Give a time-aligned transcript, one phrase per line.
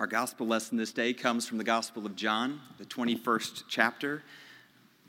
[0.00, 4.22] Our gospel lesson this day comes from the Gospel of John, the 21st chapter.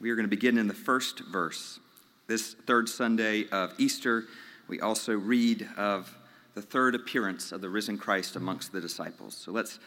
[0.01, 1.79] We are going to begin in the first verse.
[2.27, 4.25] This third Sunday of Easter,
[4.67, 6.13] we also read of
[6.55, 9.33] the third appearance of the risen Christ amongst the disciples.
[9.33, 9.79] So let's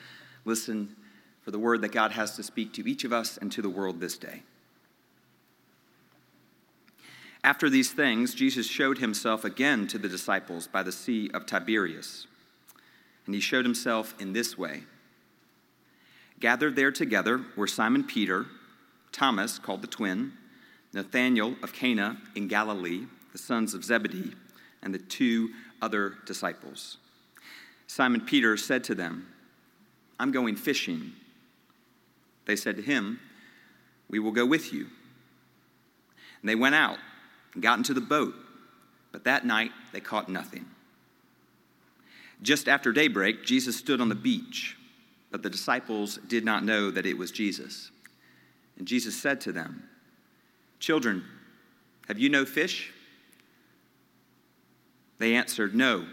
[0.47, 0.97] listen
[1.43, 3.69] for the word that God has to speak to each of us and to the
[3.69, 4.43] world this day.
[7.45, 12.27] After these things, Jesus showed himself again to the disciples by the Sea of Tiberias.
[13.27, 14.85] And he showed himself in this way.
[16.41, 18.47] Gathered there together were Simon Peter,
[19.13, 20.33] Thomas, called the twin,
[20.93, 24.35] Nathanael of Cana in Galilee, the sons of Zebedee,
[24.83, 26.99] and the two other disciples.
[27.87, 29.27] Simon Peter said to them,
[30.19, 31.13] I'm going fishing.
[32.47, 33.21] They said to him,
[34.09, 34.87] We will go with you.
[36.41, 36.99] And they went out
[37.55, 38.35] and got into the boat,
[39.13, 40.67] but that night they caught nothing.
[42.43, 44.77] Just after daybreak, Jesus stood on the beach,
[45.35, 47.91] but the disciples did not know that it was Jesus.
[48.79, 49.83] And Jesus said to them,
[50.79, 51.25] Children,
[52.07, 52.93] have you no fish?
[55.19, 56.07] They answered, No.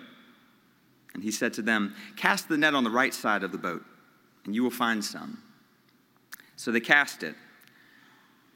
[1.13, 3.85] And he said to them, Cast the net on the right side of the boat,
[4.43, 5.37] and you will find some.
[6.55, 7.35] So they cast it.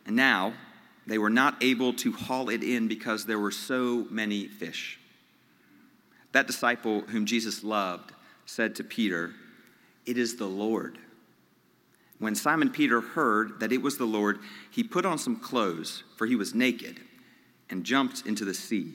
[0.07, 0.55] And now
[1.05, 4.99] they were not able to haul it in because there were so many fish.
[6.31, 8.13] That disciple whom Jesus loved
[8.47, 9.35] said to Peter,
[10.05, 10.97] It is the Lord.
[12.19, 14.39] When Simon Peter heard that it was the Lord,
[14.71, 16.99] he put on some clothes, for he was naked,
[17.69, 18.93] and jumped into the sea.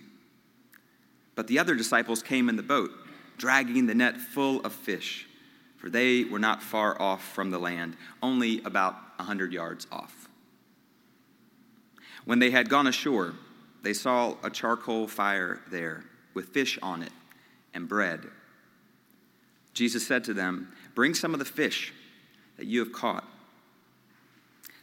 [1.34, 2.91] But the other disciples came in the boat,
[3.36, 5.27] dragging the net full of fish,
[5.77, 10.28] for they were not far off from the land, only about a hundred yards off.
[12.25, 13.34] When they had gone ashore,
[13.83, 17.12] they saw a charcoal fire there, with fish on it
[17.75, 18.27] and bread.
[19.72, 21.92] Jesus said to them, Bring some of the fish
[22.56, 23.25] that you have caught.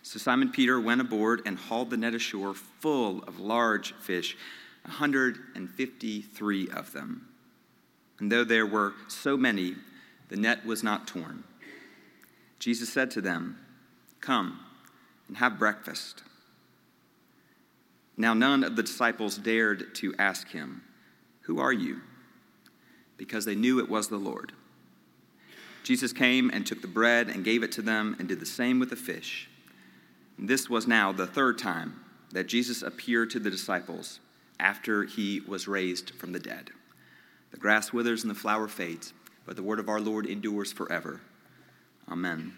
[0.03, 4.37] So Simon Peter went aboard and hauled the net ashore full of large fish
[4.83, 7.27] 153 of them.
[8.19, 9.75] And though there were so many,
[10.29, 11.43] the net was not torn.
[12.59, 13.57] Jesus said to them,
[14.21, 14.59] Come
[15.27, 16.23] and have breakfast.
[18.15, 20.81] Now, none of the disciples dared to ask him,
[21.41, 22.01] Who are you?
[23.17, 24.53] because they knew it was the Lord.
[25.87, 28.77] Jesus came and took the bread and gave it to them and did the same
[28.77, 29.47] with the fish.
[30.37, 32.03] And this was now the third time
[32.33, 34.19] that Jesus appeared to the disciples
[34.59, 36.71] after he was raised from the dead.
[37.51, 39.13] The grass withers and the flower fades,
[39.45, 41.21] but the word of our Lord endures forever.
[42.11, 42.51] Amen.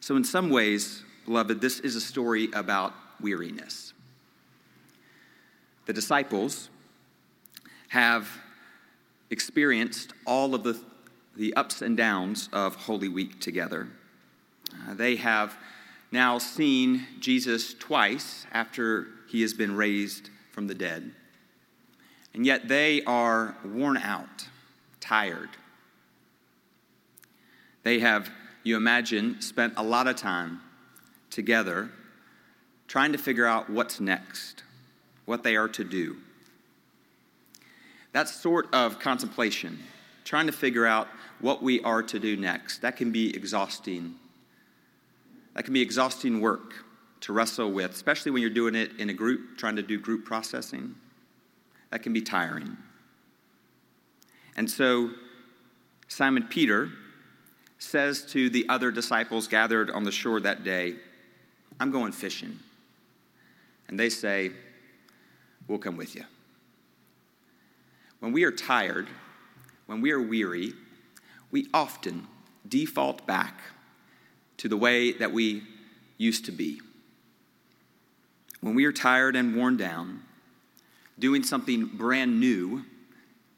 [0.00, 3.92] So, in some ways, beloved, this is a story about weariness.
[5.86, 6.68] The disciples
[7.90, 8.28] have
[9.32, 10.78] experienced all of the,
[11.36, 13.88] the ups and downs of Holy Week together.
[14.70, 15.56] Uh, they have
[16.12, 21.12] now seen Jesus twice after he has been raised from the dead.
[22.34, 24.48] And yet they are worn out,
[25.00, 25.48] tired.
[27.82, 28.30] They have,
[28.62, 30.60] you imagine, spent a lot of time
[31.30, 31.90] together
[32.86, 34.62] trying to figure out what's next,
[35.24, 36.18] what they are to do.
[38.12, 39.78] That sort of contemplation,
[40.24, 41.08] trying to figure out
[41.40, 44.16] what we are to do next, that can be exhausting
[45.54, 46.84] that can be exhausting work
[47.20, 50.24] to wrestle with, especially when you're doing it in a group, trying to do group
[50.24, 50.94] processing.
[51.90, 52.76] That can be tiring.
[54.56, 55.10] And so
[56.08, 56.90] Simon Peter
[57.78, 60.96] says to the other disciples gathered on the shore that day,
[61.78, 62.58] I'm going fishing.
[63.88, 64.52] And they say,
[65.68, 66.24] We'll come with you.
[68.22, 69.08] When we are tired,
[69.86, 70.74] when we are weary,
[71.50, 72.28] we often
[72.68, 73.60] default back
[74.58, 75.64] to the way that we
[76.18, 76.80] used to be.
[78.60, 80.22] When we are tired and worn down,
[81.18, 82.84] doing something brand new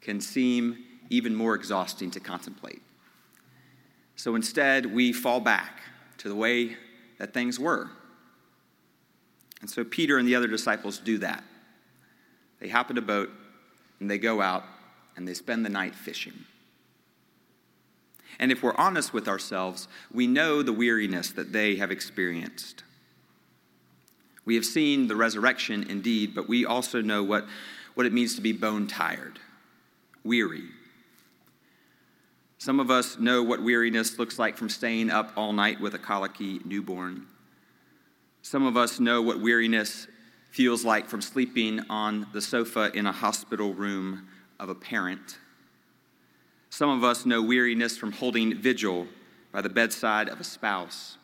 [0.00, 0.79] can seem
[1.11, 2.81] even more exhausting to contemplate.
[4.17, 5.83] So instead, we fall back
[6.17, 6.79] to the way
[7.19, 7.91] that things were.
[9.61, 11.44] And so Peter and the other disciples do that.
[12.61, 13.29] They hop in a boat
[14.05, 14.65] and they go out
[15.17, 16.45] and they spend the night fishing.
[18.39, 22.85] And if we're honest with ourselves, we know the weariness that they have experienced.
[24.45, 27.47] We have seen the resurrection indeed, but we also know what,
[27.95, 29.39] what it means to be bone tired,
[30.23, 30.65] weary.
[32.59, 35.99] Some of us know what weariness looks like from staying up all night with a
[35.99, 37.27] colicky newborn.
[38.43, 40.09] Some of us know what weariness
[40.55, 44.29] feels like from sleeping on the sofa in a hospital room
[44.61, 45.39] of a parent
[46.71, 49.06] Some of us know weariness from holding vigil
[49.53, 51.19] by the bedside of a spouse.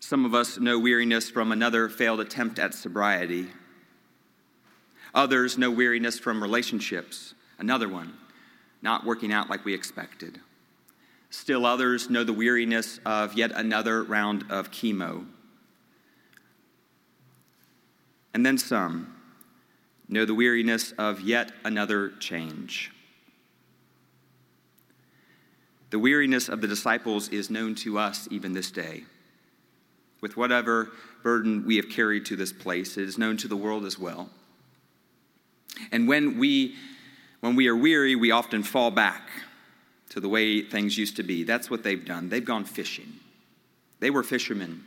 [0.00, 3.48] Some of us know weariness from another failed attempt at sobriety.
[5.14, 8.14] Others know weariness from relationships, another one
[8.82, 10.40] not working out like we expected.
[11.30, 15.24] Still others know the weariness of yet another round of chemo.
[18.34, 19.14] And then some
[20.08, 22.90] know the weariness of yet another change.
[25.90, 29.04] The weariness of the disciples is known to us even this day.
[30.22, 30.90] With whatever
[31.22, 34.30] burden we have carried to this place, it is known to the world as well.
[35.90, 36.76] And when we,
[37.40, 39.28] when we are weary, we often fall back
[40.10, 41.42] to the way things used to be.
[41.44, 42.28] That's what they've done.
[42.28, 43.14] They've gone fishing.
[44.00, 44.84] They were fishermen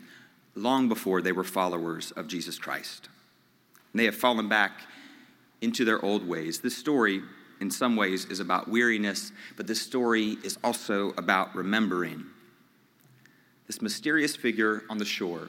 [0.55, 3.09] long before they were followers of Jesus Christ.
[3.95, 4.81] And they have fallen back
[5.61, 6.59] into their old ways.
[6.59, 7.21] This story
[7.61, 12.25] in some ways, is about weariness, but this story is also about remembering.
[13.67, 15.47] This mysterious figure on the shore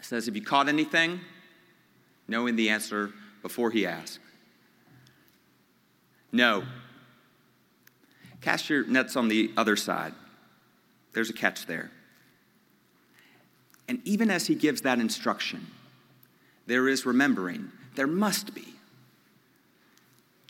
[0.00, 1.20] says, Have you caught anything?
[2.28, 3.12] Knowing the answer
[3.42, 4.18] before he asks.
[6.30, 6.64] No.
[8.40, 10.14] Cast your nets on the other side.
[11.12, 11.90] There's a catch there.
[13.88, 15.66] And even as he gives that instruction,
[16.66, 17.70] there is remembering.
[17.94, 18.72] There must be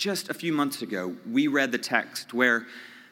[0.02, 2.66] just a few months ago, we read the text where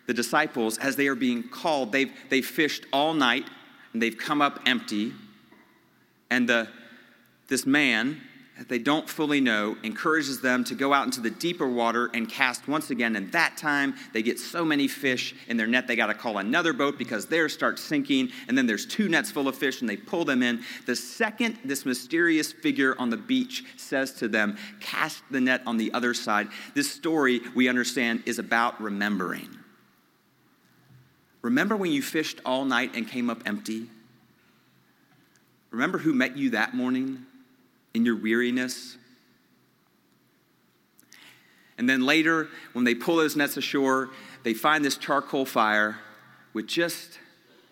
[0.09, 3.49] the disciples, as they are being called, they've, they've fished all night
[3.93, 5.13] and they've come up empty.
[6.31, 6.67] And the,
[7.47, 8.21] this man
[8.69, 12.69] they don't fully know encourages them to go out into the deeper water and cast
[12.69, 13.17] once again.
[13.17, 16.39] And that time, they get so many fish in their net, they got to call
[16.39, 18.31] another boat because theirs starts sinking.
[18.49, 20.63] And then there's two nets full of fish, and they pull them in.
[20.87, 25.77] The second this mysterious figure on the beach says to them, Cast the net on
[25.77, 29.49] the other side, this story, we understand, is about remembering.
[31.43, 33.89] Remember when you fished all night and came up empty?
[35.71, 37.25] Remember who met you that morning?
[37.95, 38.97] In your weariness.
[41.79, 44.11] And then later, when they pull those nets ashore,
[44.43, 45.99] they find this charcoal fire
[46.53, 47.19] with just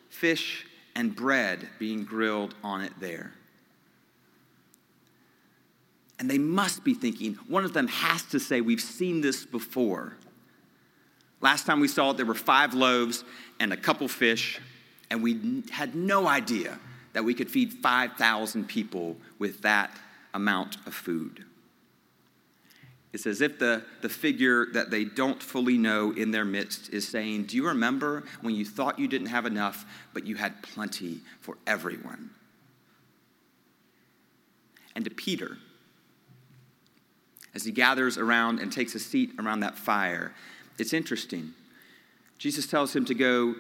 [0.09, 3.33] fish and bread being grilled on it there.
[6.19, 10.17] And they must be thinking, one of them has to say, We've seen this before.
[11.41, 13.23] Last time we saw it, there were five loaves
[13.61, 14.59] and a couple fish,
[15.11, 16.81] and we had no idea
[17.13, 19.97] that we could feed 5,000 people with that
[20.35, 21.45] amount of food.
[23.13, 27.09] It's as if the, the figure that they don't fully know in their midst is
[27.09, 31.21] saying, Do you remember when you thought you didn't have enough, but you had plenty
[31.41, 32.31] for everyone?
[34.95, 35.57] And to Peter,
[37.55, 40.35] as he gathers around and takes a seat around that fire,
[40.79, 41.55] it's interesting.
[42.37, 43.55] Jesus tells him to go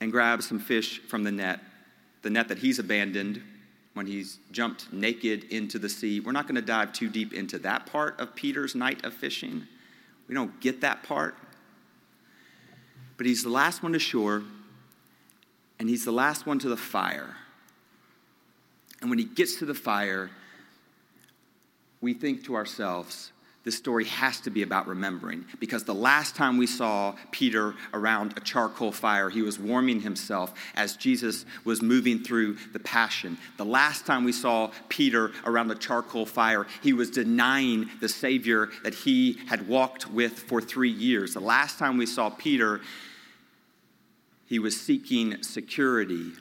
[0.00, 1.60] and grab some fish from the net,
[2.22, 3.42] the net that he's abandoned
[3.94, 6.20] when he's jumped naked into the sea.
[6.20, 9.66] We're not going to dive too deep into that part of Peter's night of fishing.
[10.28, 11.36] We don't get that part.
[13.16, 14.42] But he's the last one to shore,
[15.78, 17.36] and he's the last one to the fire.
[19.00, 20.30] And when he gets to the fire,
[22.00, 23.32] we think to ourselves,
[23.62, 28.32] this story has to be about remembering because the last time we saw Peter around
[28.36, 33.36] a charcoal fire, he was warming himself as Jesus was moving through the passion.
[33.58, 38.70] The last time we saw Peter around a charcoal fire, he was denying the Savior
[38.82, 41.34] that he had walked with for three years.
[41.34, 42.80] The last time we saw Peter,
[44.46, 46.32] he was seeking security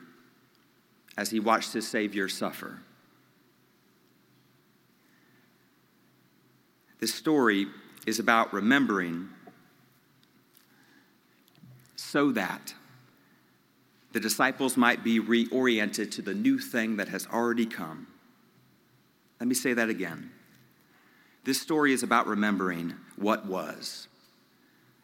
[1.18, 2.80] as he watched his Savior suffer.
[7.00, 7.68] This story
[8.06, 9.30] is about remembering
[11.96, 12.74] so that
[14.12, 18.08] the disciples might be reoriented to the new thing that has already come.
[19.40, 20.32] Let me say that again.
[21.46, 24.08] This story is about remembering what was,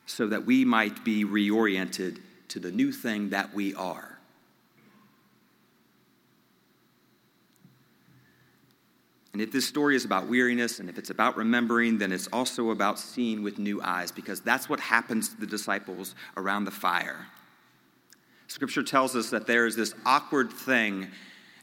[0.06, 4.15] so that we might be reoriented to the new thing that we are.
[9.36, 12.70] And if this story is about weariness and if it's about remembering, then it's also
[12.70, 17.28] about seeing with new eyes because that's what happens to the disciples around the fire.
[18.48, 21.10] Scripture tells us that there is this awkward thing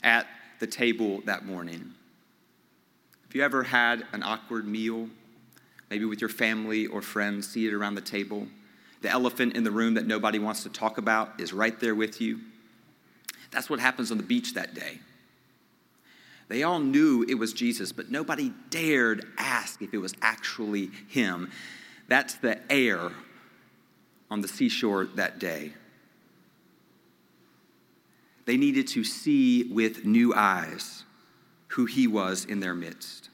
[0.02, 0.26] at
[0.60, 1.94] the table that morning.
[3.22, 5.08] Have you ever had an awkward meal,
[5.88, 8.46] maybe with your family or friends seated around the table?
[9.00, 12.20] The elephant in the room that nobody wants to talk about is right there with
[12.20, 12.38] you.
[13.50, 14.98] That's what happens on the beach that day.
[16.48, 21.50] They all knew it was Jesus, but nobody dared ask if it was actually him.
[22.08, 23.10] That's the air
[24.30, 25.72] on the seashore that day.
[28.44, 31.04] They needed to see with new eyes
[31.68, 33.30] who he was in their midst.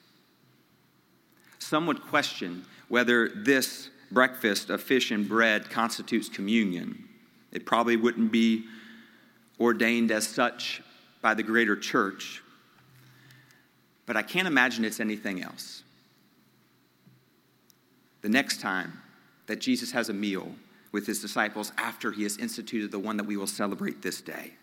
[1.58, 7.08] Some would question whether this breakfast of fish and bread constitutes communion.
[7.52, 8.64] It probably wouldn't be
[9.60, 10.82] ordained as such
[11.20, 12.42] by the greater church,
[14.08, 15.82] but I can't imagine it's anything else.
[18.22, 19.02] The next time
[19.46, 20.54] that Jesus has a meal
[20.92, 24.54] with his disciples after he has instituted the one that we will celebrate this day.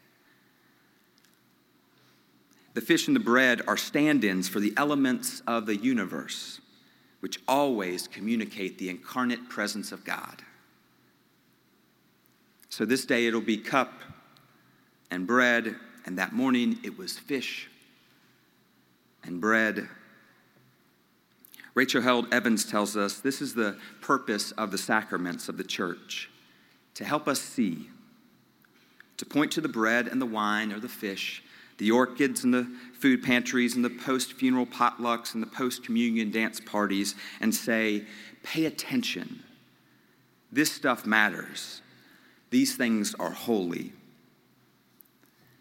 [2.74, 6.60] The fish and the bread are stand ins for the elements of the universe,
[7.20, 10.42] which always communicate the incarnate presence of God.
[12.70, 13.94] So this day it'll be cup
[15.12, 15.76] and bread,
[16.08, 17.70] and that morning it was fish
[19.26, 19.88] and bread.
[21.74, 26.30] Rachel Held Evans tells us this is the purpose of the sacraments of the church
[26.94, 27.90] to help us see,
[29.18, 31.44] to point to the bread and the wine or the fish,
[31.78, 36.32] the orchids and the food pantries and the post funeral potlucks and the post communion
[36.32, 38.06] dance parties, and say,
[38.44, 39.44] pay attention.
[40.52, 41.82] This stuff matters.
[42.50, 43.92] These things are holy.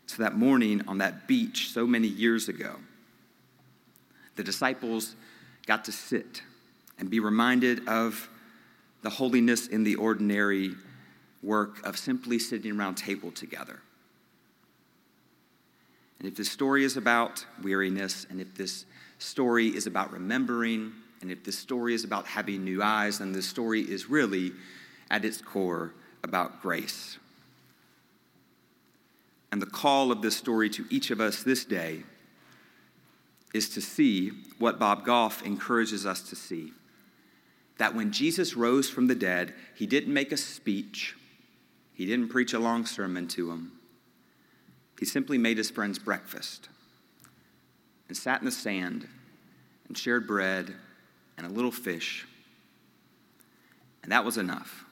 [0.06, 2.76] So that morning on that beach so many years ago,
[4.36, 5.16] the disciples
[5.66, 6.42] got to sit
[6.98, 8.28] and be reminded of
[9.02, 10.70] the holiness in the ordinary
[11.42, 13.80] work of simply sitting around table together.
[16.18, 18.86] And if this story is about weariness, and if this
[19.18, 23.46] story is about remembering, and if this story is about having new eyes, then this
[23.46, 24.52] story is really,
[25.10, 27.18] at its core, about grace.
[29.52, 32.04] And the call of this story to each of us this day
[33.54, 36.72] is to see what Bob Goff encourages us to see
[37.78, 41.16] that when Jesus rose from the dead, he didn't make a speech,
[41.92, 43.72] he didn't preach a long sermon to them.
[44.98, 46.68] He simply made his friends breakfast
[48.06, 49.08] and sat in the sand
[49.88, 50.72] and shared bread
[51.36, 52.26] and a little fish.
[54.04, 54.84] And that was enough.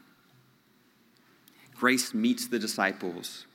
[1.76, 3.46] Grace meets the disciples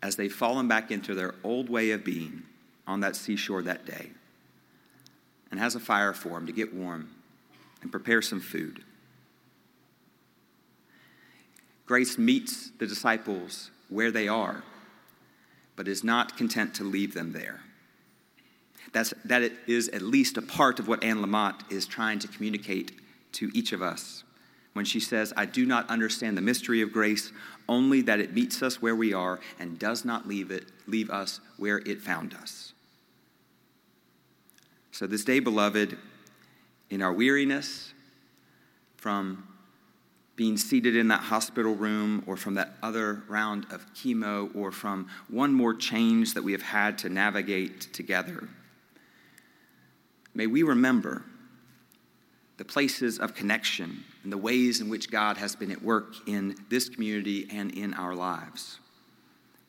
[0.00, 2.42] as they've fallen back into their old way of being
[2.86, 4.10] on that seashore that day
[5.50, 7.08] and has a fire for him to get warm
[7.82, 8.84] and prepare some food.
[11.86, 14.62] Grace meets the disciples where they are,
[15.74, 17.60] but is not content to leave them there.
[18.92, 22.28] That's, that it is at least a part of what Anne Lamott is trying to
[22.28, 22.92] communicate
[23.32, 24.24] to each of us
[24.72, 27.32] when she says, I do not understand the mystery of grace,
[27.68, 31.40] only that it meets us where we are and does not leave, it, leave us
[31.56, 32.72] where it found us.
[35.00, 35.96] So, this day, beloved,
[36.90, 37.94] in our weariness
[38.98, 39.48] from
[40.36, 45.08] being seated in that hospital room or from that other round of chemo or from
[45.28, 48.46] one more change that we have had to navigate together,
[50.34, 51.24] may we remember
[52.58, 56.54] the places of connection and the ways in which God has been at work in
[56.68, 58.78] this community and in our lives.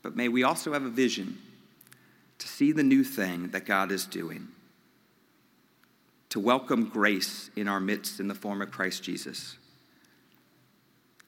[0.01, 1.37] But may we also have a vision
[2.37, 4.49] to see the new thing that God is doing
[6.31, 9.57] to welcome grace in our midst in the form of Christ Jesus.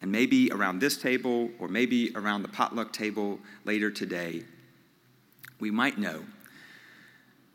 [0.01, 4.43] And maybe around this table, or maybe around the potluck table later today,
[5.59, 6.23] we might know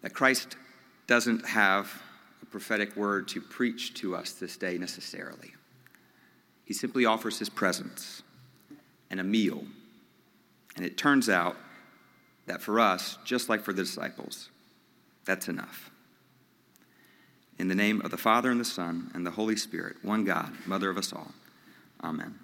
[0.02, 0.56] that Christ
[1.06, 1.90] doesn't have
[2.42, 5.54] a prophetic word to preach to us this day necessarily.
[6.66, 8.22] He simply offers his presence
[9.10, 9.64] and a meal.
[10.76, 11.56] And it turns out
[12.44, 14.50] that for us, just like for the disciples,
[15.24, 15.90] that's enough.
[17.58, 20.52] In the name of the Father, and the Son, and the Holy Spirit, one God,
[20.66, 21.32] Mother of us all.
[22.02, 22.38] Amen.